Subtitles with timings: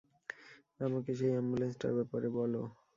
[0.79, 2.61] আমাকে সেই অ্যাম্বুলেন্সটার ব্যাপারে বলো।